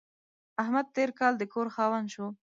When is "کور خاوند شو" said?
1.53-2.27